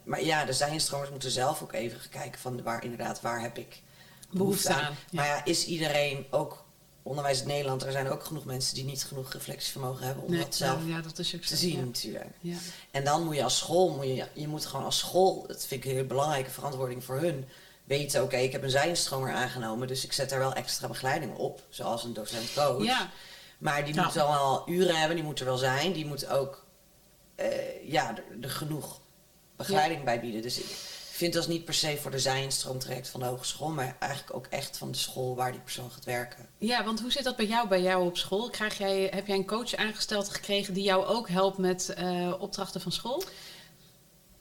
[0.04, 3.82] maar ja, de zijinstromers moeten zelf ook even kijken van waar inderdaad, waar heb ik
[4.30, 4.80] behoefte Behoefte aan.
[4.80, 4.96] aan, ja.
[5.12, 6.64] Maar ja, is iedereen ook
[7.04, 10.40] onderwijs in Nederland, er zijn ook genoeg mensen die niet genoeg reflectievermogen hebben om Nee,
[10.40, 11.86] dat zelf ja, dat is ook te zien ja.
[11.86, 12.26] natuurlijk.
[12.40, 12.58] Ja.
[12.92, 15.84] En dan moet je als school, moet je, je moet gewoon als school, dat vind
[15.84, 17.46] ik een hele belangrijke verantwoording voor hun,
[17.84, 21.62] weten, oké, ik heb een zijnstromer aangenomen, dus ik zet daar wel extra begeleiding op,
[21.70, 22.84] zoals een docent-coach.
[22.84, 23.10] Ja.
[23.58, 24.04] Maar die Ja.
[24.04, 26.66] moet wel wel uren hebben, die moet er wel zijn, die moet ook
[27.36, 29.00] eh, ja, er, er genoeg
[29.56, 30.42] begeleiding bij bieden.
[30.42, 30.66] Dus ik
[31.22, 34.78] vind dat niet per se voor de zijnstroomtraject van de hogeschool, maar eigenlijk ook echt
[34.78, 36.48] van de school waar die persoon gaat werken.
[36.58, 38.50] ja, want hoe zit dat bij jou, bij jou op school?
[38.50, 42.82] Krijg jij, heb jij een coach aangesteld gekregen die jou ook helpt met eh, opdrachten
[42.82, 43.24] van school?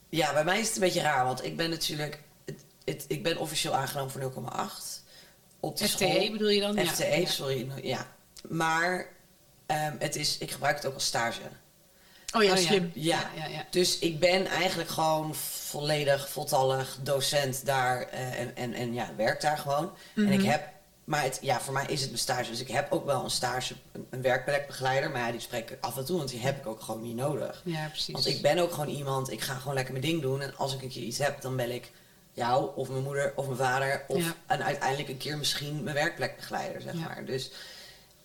[0.08, 3.22] Ja, bij mij is het een beetje raar, want ik ben natuurlijk, het, het, ik
[3.22, 5.04] ben officieel aangenomen voor 0,8
[5.60, 6.30] op de FTE school.
[6.30, 6.86] bedoel je dan?
[6.86, 7.26] FTE, Ja.
[7.26, 7.70] sorry.
[7.82, 8.06] Ja.
[8.48, 9.06] Maar
[9.66, 11.40] ehm, het is, ik gebruik het ook als stage.
[12.36, 12.66] Oh ja, Oh ja.
[12.66, 12.90] slim.
[12.94, 13.30] Ja.
[13.36, 13.64] Ja, ja.
[13.70, 19.40] Dus ik ben eigenlijk gewoon volledig, voltallig docent daar eh, en, en, en ja, werk
[19.40, 19.92] daar gewoon.
[20.16, 20.32] En Mhm.
[20.32, 20.68] ik heb,
[21.04, 22.50] maar het, ja, voor mij is het mijn stage.
[22.50, 25.10] Dus ik heb ook wel een stage, een, een werkplekbegeleider.
[25.10, 27.16] Maar ja, die spreek ik af en toe, want die heb ik ook gewoon niet
[27.16, 27.62] nodig.
[27.64, 28.12] Ja, precies.
[28.14, 30.40] Want ik ben ook gewoon iemand, ik ga gewoon lekker mijn ding doen.
[30.42, 31.90] En als ik een keer iets heb, dan bel ik
[32.32, 34.04] jou of mijn moeder of mijn vader.
[34.08, 34.34] Of Ja.
[34.46, 37.24] en uiteindelijk een keer misschien mijn werkplekbegeleider, zeg maar.
[37.24, 37.50] Dus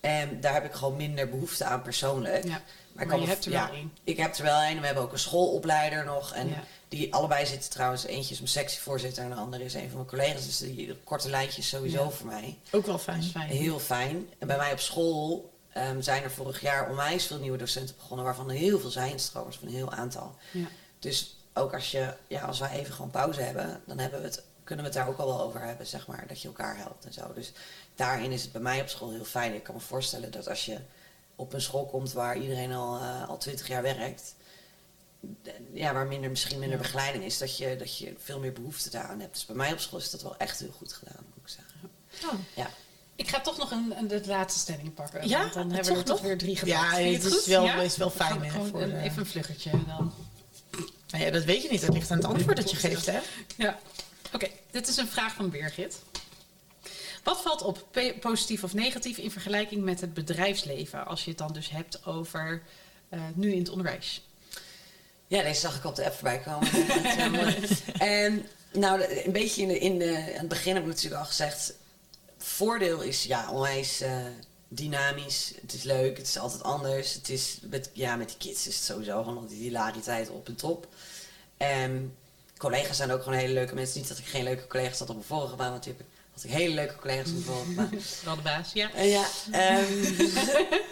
[0.00, 2.44] en daar heb ik gewoon minder behoefte aan persoonlijk.
[2.44, 2.60] Ja.
[2.96, 3.92] Maar, je hebt er ja, wel één.
[4.04, 4.80] Ik heb er wel een.
[4.80, 6.32] We hebben ook een schoolopleider nog.
[6.32, 6.62] En Ja.
[6.88, 8.04] die allebei zitten trouwens.
[8.04, 10.44] Eentje is mijn sectievoorzitter en de andere is een van mijn collega's.
[10.46, 12.10] Dus die korte lijntjes sowieso Ja.
[12.10, 12.58] voor mij.
[12.70, 13.22] Ook wel fijn.
[13.22, 13.48] fijn.
[13.48, 14.28] Heel fijn.
[14.38, 18.24] En bij mij op school ehm, zijn er vorig jaar onwijs veel nieuwe docenten begonnen.
[18.24, 20.34] Waarvan er heel veel zijn stromers, van een heel aantal.
[20.52, 20.66] Ja.
[20.98, 24.42] Dus ook als, je, ja, als wij even gewoon pauze hebben, dan hebben we het,
[24.64, 26.24] kunnen we het daar ook al wel over hebben, zeg maar.
[26.28, 27.32] Dat je elkaar helpt en zo.
[27.34, 27.52] Dus
[27.94, 29.54] daarin is het bij mij op school heel fijn.
[29.54, 30.78] Ik kan me voorstellen dat als je
[31.36, 34.34] op een school komt waar iedereen al, eh, al 20 jaar werkt,
[35.72, 36.82] ja, waar minder, misschien minder Ja.
[36.82, 39.32] begeleiding is, dat je, dat je veel meer behoefte daaraan hebt.
[39.34, 41.90] Dus bij mij op school is dat wel echt heel goed gedaan, moet ik zeggen.
[42.36, 42.40] Oh.
[42.54, 42.70] Ja.
[43.16, 45.28] Ik ga toch nog een, een, de laatste stelling pakken.
[45.28, 46.78] Ja, want dan hebben we er toch weer drie gepakt.
[46.80, 47.44] Ja, het is goed?
[47.44, 47.80] wel- Ja?
[47.80, 50.12] is wel fijn, hè, voor een- de- Even een vluggetje dan.
[51.10, 51.80] Nou ja, dat weet je niet.
[51.80, 53.18] Dat ligt aan het antwoord dat je geeft, hè?
[53.56, 53.78] Ja.
[54.32, 55.98] Oké, dit is een vraag van Birgit.
[57.26, 57.86] Wat valt op,
[58.20, 61.06] positief of negatief, in vergelijking met het bedrijfsleven?
[61.06, 62.62] Als je het dan dus hebt over
[63.08, 64.22] eh, nu in het onderwijs.
[65.26, 66.68] Ja, deze zag ik op de app voorbij komen.
[67.42, 67.68] Mooi.
[67.98, 71.26] en nou, de- een beetje in, de, in de, het begin heb ik natuurlijk al
[71.26, 71.74] gezegd...
[72.38, 74.16] voordeel is ja, onwijs eh,
[74.68, 75.52] dynamisch.
[75.60, 77.14] Het is leuk, het is altijd anders.
[77.14, 80.56] Het is, met, ja, met die kids is het sowieso gewoon die hilariteit op en
[80.56, 80.86] top.
[81.56, 82.16] En
[82.58, 83.98] collega's zijn ook gewoon hele leuke mensen.
[83.98, 85.94] Niet dat ik geen leuke collega's had op mijn vorige baan, ik,
[86.42, 87.90] had ik hele leuke collega's vorige baan.
[88.24, 88.90] Wel de baas, ja.
[88.94, 90.12] En ja, ehm,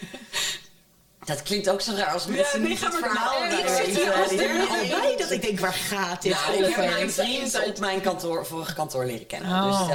[1.30, 5.14] dat klinkt ook zo raar als mensen niet het verhaal Ik zit hier al bij
[5.18, 8.74] dat ik denk, waar gaat dit nou, ik heb mijn vriend op mijn kantoor, vorige
[8.74, 9.50] kantoor leren kennen.
[9.50, 9.88] Oh.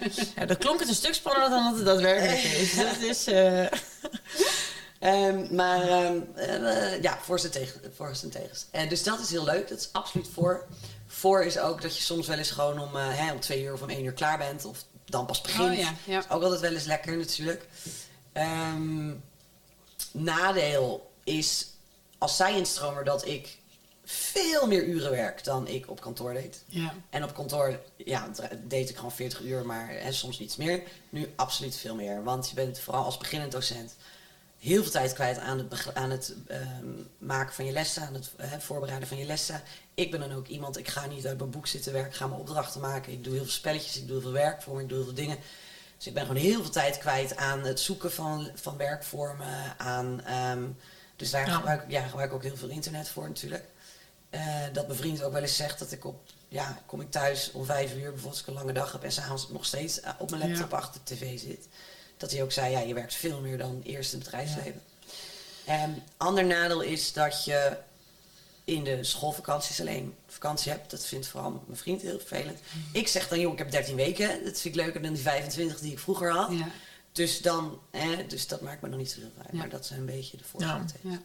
[0.00, 0.24] Dus, eh.
[0.36, 2.74] Ja, dat klonk het een stuk spannender dan dat het daadwerkelijk is.
[2.76, 3.66] Dat is eh,
[4.98, 8.66] Ehm, maar ehm, eh, ja, voor zijn tegen, voor zijn tegens.
[8.70, 9.68] Eh, dus dat is heel leuk.
[9.68, 10.66] Dat is absoluut voor.
[11.06, 13.72] Voor is ook dat je soms wel eens gewoon om, eh, hè, om twee uur
[13.72, 14.64] of om één uur klaar bent.
[14.64, 15.70] Of dan pas begint.
[15.70, 16.14] Oh ja, ja.
[16.14, 17.68] Dat is ook altijd wel eens lekker natuurlijk.
[18.32, 19.12] Ehm,
[20.12, 21.66] nadeel is
[22.18, 23.58] als zij instromer dat ik
[24.04, 26.62] veel meer uren werk dan ik op kantoor deed.
[26.66, 26.94] Ja.
[27.10, 28.30] En op kantoor ja,
[28.64, 30.82] deed ik gewoon 40 uur, maar en soms niets meer.
[31.10, 32.24] Nu absoluut veel meer.
[32.24, 33.96] Want je bent vooral als beginnend docent
[34.66, 36.86] heel veel tijd kwijt aan het, aan het ehm,
[37.18, 39.62] maken van je lessen, aan het voorbereiden van je lessen.
[39.94, 42.26] Ik ben dan ook iemand, ik ga niet uit mijn boek zitten werken, ik ga
[42.26, 43.12] mijn opdrachten maken.
[43.12, 45.38] Ik doe heel veel spelletjes, ik doe heel veel werkvormen, ik doe heel veel dingen.
[45.96, 49.78] Dus ik ben gewoon heel veel tijd kwijt aan het zoeken van, van werkvormen.
[49.78, 50.62] Aan, ehm,
[51.16, 51.54] dus daar Ja.
[51.54, 53.64] gebruik, ja, gebruik ik ook heel veel internet voor natuurlijk.
[54.30, 54.40] Eh,
[54.72, 57.64] dat mijn vriend ook wel eens zegt dat ik op, ja, kom ik thuis om
[57.64, 60.30] vijf uur, bijvoorbeeld als ik een lange dag heb en s'avonds nog steeds eh, op
[60.30, 60.76] mijn laptop Ja.
[60.76, 61.68] achter de tv zit.
[62.16, 64.82] Dat hij ook zei, ja, je werkt veel meer dan eerst in het bedrijfsleven.
[65.64, 67.76] En ander nadeel is dat je
[68.64, 70.90] in de schoolvakanties alleen vakantie hebt.
[70.90, 72.58] Dat vindt vooral mijn vriend heel vervelend.
[72.72, 72.82] Mm.
[72.92, 74.28] Ik zeg dan, joh, ik heb 13 weken.
[74.28, 76.52] Dat vind ik leuker dan die 25 die ik vroeger had.
[76.52, 76.68] Ja.
[77.16, 79.48] Dus, dan, hè, dus dat maakt me nog niet zo heel uit.
[79.52, 79.58] Ja.
[79.58, 80.86] Maar dat zijn een beetje de voordelen.
[81.00, 81.20] Ja.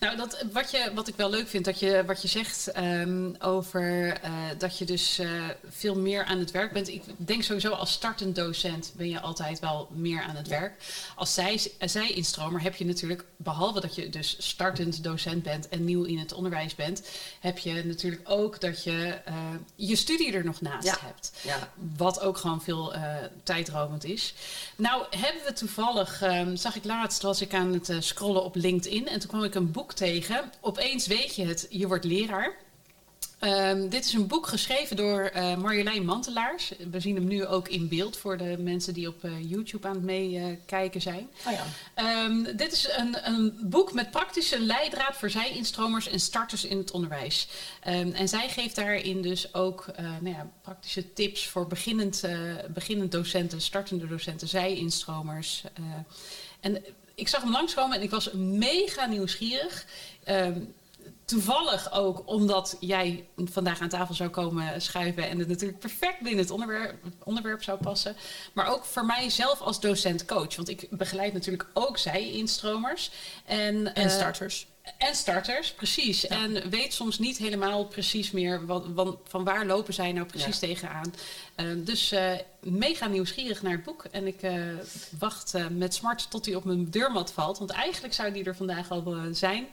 [0.00, 3.30] Nou, dat, wat, je, wat ik wel leuk vind, dat je, wat je zegt ehm,
[3.38, 6.88] over eh, dat je dus eh, veel meer aan het werk bent.
[6.88, 10.82] Ik denk sowieso als startend docent ben je altijd wel meer aan het werk.
[11.16, 15.84] Als zij, zij instromer heb je natuurlijk, behalve dat je dus startend docent bent en
[15.84, 17.02] nieuw in het onderwijs bent,
[17.40, 19.34] heb je natuurlijk ook dat je eh,
[19.74, 20.96] je studie er nog naast Ja.
[21.00, 21.32] hebt.
[21.42, 21.72] Ja.
[21.96, 22.92] Wat ook gewoon veel
[23.42, 24.34] tijdrovend is.
[24.76, 28.54] Nou, hebben we toevallig, ehm, zag ik laatst, was ik aan het eh, scrollen op
[28.54, 30.50] LinkedIn en toen kwam ik een boek tegen.
[30.60, 32.56] Opeens weet je het, je wordt leraar.
[33.42, 36.72] Ehm, dit is een boek geschreven door eh, Marjolein Mantelaars.
[36.90, 39.94] We zien hem nu ook in beeld voor de mensen die op eh, YouTube aan
[39.94, 41.28] het meekijken zijn.
[41.46, 41.64] oh ja.
[41.94, 46.90] Ehm, dit is een, een boek met praktische leidraad voor zij-instromers en starters in het
[46.90, 47.48] onderwijs.
[47.80, 52.22] Ehm, en zij geeft daarin dus ook eh, nou ja, praktische tips voor beginnend,
[52.68, 55.62] beginnend docenten, startende docenten, zij-instromers.
[56.60, 59.86] en ik zag hem langskomen en ik was mega nieuwsgierig.
[61.24, 66.40] Toevallig ook omdat jij vandaag aan tafel zou komen schuiven en het natuurlijk perfect binnen
[66.42, 68.16] het onderwerp, onderwerp zou passen.
[68.52, 70.56] Maar ook voor mij zelf als docent-coach.
[70.56, 73.10] Want ik begeleid natuurlijk ook zij-instromers.
[73.44, 74.66] En, En eh, starters.
[74.98, 76.26] en starters, precies.
[76.26, 80.60] En weet soms niet helemaal precies meer wat, van, van waar lopen zij nou precies
[80.60, 80.66] Ja.
[80.66, 81.14] tegenaan.
[81.54, 84.04] Eh, dus eh, mega nieuwsgierig naar het boek.
[84.10, 84.40] En ik
[85.18, 87.58] wacht met smart tot hij op mijn deurmat valt.
[87.58, 89.66] Want eigenlijk zou die er vandaag al zijn.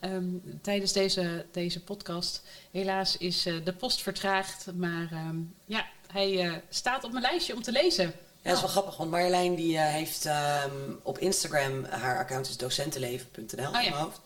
[0.00, 0.24] Ehm,
[0.62, 2.42] tijdens deze, deze podcast.
[2.70, 4.66] Helaas is eh, de post vertraagd.
[4.74, 8.04] Maar ehm, ja, hij eh, staat op mijn lijstje om te lezen.
[8.04, 10.70] Ja, dat is wel grappig, want Marjolein die eh, heeft ehm,
[11.02, 13.80] op Instagram, haar account is docentenleven.nl Oh ja.
[13.80, 14.20] in mijn hoofd.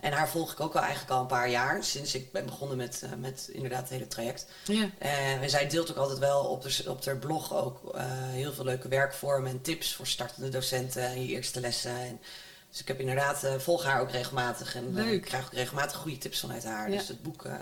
[0.00, 2.76] En haar volg ik ook al eigenlijk al een paar jaar, sinds ik ben begonnen
[2.76, 4.46] met, met inderdaad het hele traject.
[4.64, 4.90] Ja.
[4.98, 7.96] En zij deelt ook altijd wel op, de, op haar blog ook
[8.30, 11.96] heel veel leuke werkvormen en tips voor startende docenten en je eerste lessen.
[11.96, 12.20] En,
[12.70, 15.12] dus ik heb inderdaad, eh, volg haar ook regelmatig en eh, Leuk.
[15.12, 16.90] ik krijg ook regelmatig goede tips vanuit haar.
[16.90, 16.96] Ja.
[16.96, 17.54] Dus het boek eh,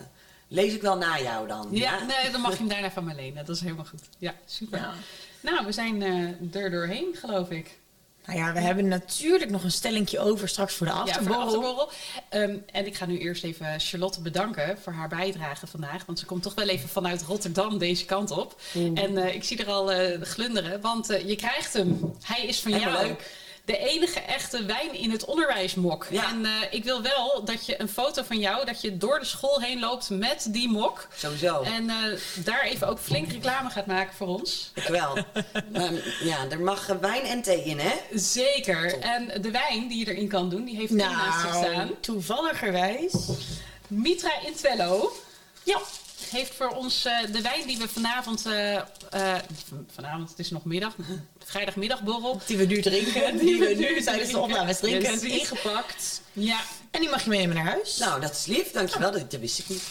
[0.49, 1.69] lees ik wel na jou dan.
[1.71, 3.45] Ja, nee, dan mag je hem daarna van me lenen.
[3.45, 4.03] Dat is helemaal goed.
[4.19, 4.79] Ja, super.
[4.79, 4.92] Ja.
[5.40, 7.79] Nou, we zijn eh er doorheen, geloof ik.
[8.27, 11.88] Nou ja, we hebben natuurlijk nog een stellingje over straks voor de Ja, voor de.
[12.29, 16.05] Ehm, en ik ga nu eerst even Charlotte bedanken voor haar bijdrage vandaag.
[16.07, 18.61] Want ze komt toch wel even vanuit Rotterdam deze kant op.
[18.95, 22.14] En eh, ik zie er al eh, glunderen, want eh, je krijgt hem.
[22.23, 23.07] Hij is van Helemaal jou.
[23.07, 23.31] leuk.
[23.66, 26.07] De enige echte wijn in het onderwijsmok.
[26.11, 26.29] Ja.
[26.29, 29.24] En eh, ik wil wel dat je een foto van jou, dat je door de
[29.24, 31.09] school heen loopt met die mok.
[31.16, 31.62] Sowieso.
[31.62, 31.96] En eh,
[32.44, 34.70] daar even ook flink reclame gaat maken voor ons.
[34.74, 35.14] Ik wel.
[35.72, 37.94] maar, ja, er mag wijn en thee in, hè?
[38.18, 38.98] Zeker.
[38.98, 41.72] En de wijn die je erin kan doen, die heeft hier naast zich staan.
[41.72, 43.14] Nou, toevalligerwijs.
[43.88, 45.12] Mitra Intwello
[45.62, 45.81] Ja.
[46.31, 48.83] Heeft voor ons eh, de wijn die we vanavond, eh, eh,
[49.94, 50.94] vanavond, het is nog middag,
[51.44, 52.40] vrijdagmiddagborrel.
[52.46, 53.37] Die we nu drinken.
[53.44, 55.22] Die we nu tijdens de opnames drinken.
[55.31, 56.20] Ingepakt.
[56.33, 57.96] Ja, En die mag je meenemen naar huis.
[57.98, 58.70] Nou, dat is lief.
[58.72, 59.12] Dankjewel.
[59.12, 59.83] Dat, dat wist ik niet.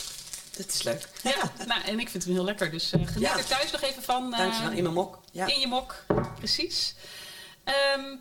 [0.57, 1.07] Dat is leuk.
[1.23, 1.51] ja.
[1.67, 2.71] nou, en ik vind hem heel lekker.
[2.71, 3.37] Dus eh, geniet Ja.
[3.37, 4.33] er thuis nog even van.
[4.33, 4.71] eh, Dankjewel.
[4.71, 5.19] In mijn mok.
[5.31, 5.45] Ja.
[5.47, 6.05] in je mok,
[6.37, 6.95] precies.
[7.63, 8.15] Ehm,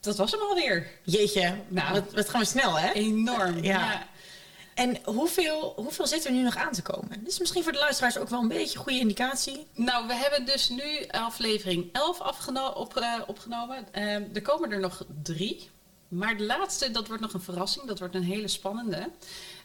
[0.00, 0.90] dat was hem alweer.
[1.02, 1.92] Jeetje, Nou.
[1.92, 2.92] wat, wat gaan we snel, hè?
[2.92, 3.62] Enorm.
[3.64, 4.06] Ja.
[4.74, 7.18] En hoeveel, hoeveel zit er nu nog aan te komen?
[7.18, 9.66] Dit is misschien voor de luisteraars ook wel een beetje een goede indicatie.
[9.74, 13.86] Nou, we hebben dus nu aflevering 11 afgeno- op, eh, opgenomen.
[13.92, 15.70] Ehm, er komen er nog drie.
[16.08, 17.86] Maar de laatste, dat wordt nog een verrassing.
[17.86, 19.08] Dat wordt een hele spannende.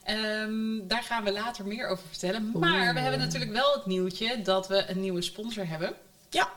[0.03, 2.51] Ehm, daar gaan we later meer over vertellen.
[2.59, 5.93] Maar we hebben natuurlijk wel het nieuwtje dat we een nieuwe sponsor hebben.
[6.29, 6.49] Ja.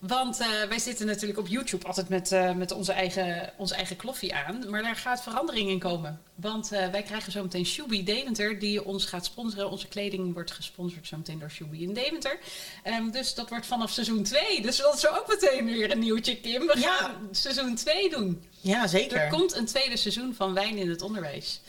[0.00, 3.96] Want eh, wij zitten natuurlijk op YouTube altijd met, eh, met onze, eigen, onze eigen
[3.96, 4.70] kloffie aan.
[4.70, 6.20] Maar daar gaat verandering in komen.
[6.34, 9.70] Want eh, wij krijgen zometeen Shubi Deventer die ons gaat sponsoren.
[9.70, 12.38] Onze kleding wordt gesponsord zometeen door Shubi in Deventer.
[12.82, 14.62] Ehm, dus dat wordt vanaf seizoen 2.
[14.62, 16.66] Dus dat is ook meteen weer een nieuwtje, Kim.
[16.66, 16.94] We Ja.
[16.96, 18.42] gaan seizoen 2 doen.
[18.60, 19.28] Ja, Er zeker.
[19.28, 21.60] komt een tweede seizoen van Wijn in het Onderwijs.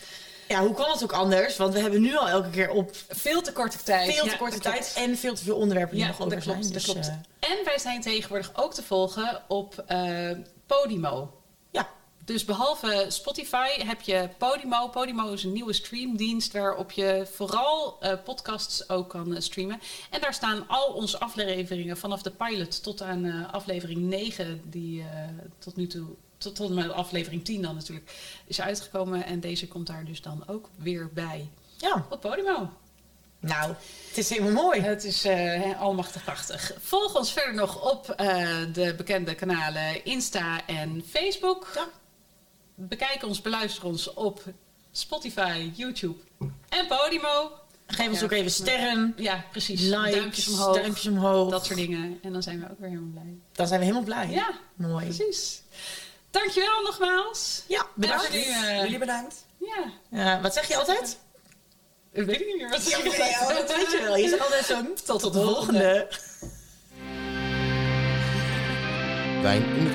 [0.52, 1.58] Ja, hoe kan het ook anders?
[1.58, 4.14] Want we hebben nu al elke keer op Veel te korte tijd.
[4.14, 4.94] veel te Ja, korte klopt.
[4.94, 6.74] tijd en veel te veel onderwerpen die Ja, nog dat over klopt, zijn.
[6.74, 7.08] dat Dus, klopt.
[7.40, 10.30] eh, En wij zijn tegenwoordig ook te volgen op eh,
[10.66, 11.34] Podimo.
[11.72, 11.88] ja,
[12.26, 14.88] Dus behalve Spotify heb je Podimo.
[14.88, 19.80] Podimo is een nieuwe streamdienst waarop je vooral eh, podcasts ook kan eh, streamen.
[20.10, 25.06] En daar staan al onze afleveringen vanaf de pilot tot aan eh, aflevering 9, die
[25.58, 26.08] tot nu toe,
[26.38, 28.12] tot, tot met aflevering 10 dan natuurlijk,
[28.46, 29.26] is uitgekomen.
[29.26, 32.06] En deze komt daar dus dan ook weer bij ja.
[32.10, 32.70] op Podimo.
[33.40, 33.74] Nou,
[34.08, 34.82] het is helemaal mooi.
[34.82, 36.74] Het is eh almachtig prachtig.
[36.80, 38.06] Volg ons verder nog op
[38.74, 41.72] de bekende kanalen Insta en Facebook.
[41.76, 41.88] Ja.
[42.76, 44.44] Bekijk ons, beluister ons op
[44.92, 46.20] Spotify, YouTube
[46.70, 47.52] en Podimo.
[47.88, 48.26] Geef ons Ja.
[48.26, 49.82] ook even sterren, Ja, precies.
[49.82, 51.50] likes, duimpjes omhoog, duimpjes omhoog.
[51.52, 52.20] dat soort dingen.
[52.22, 53.34] En dan zijn we ook weer helemaal blij.
[53.52, 54.30] Dan zijn we helemaal blij.
[54.30, 55.06] Ja, Mooi.
[55.06, 55.62] precies.
[56.30, 57.64] Dankjewel nogmaals.
[57.68, 58.32] Ja, bedankt.
[58.32, 59.46] nu, eh, Jullie bedankt.
[59.58, 61.18] ja, Ja, wat zeg je altijd?
[62.12, 64.16] ik weet niet meer wat ik gezegd ja, dat weet je wel.
[64.18, 64.84] Je zegt altijd zo.
[65.06, 66.08] Tot, Tot de volgende.
[69.42, 69.91] Wijn in.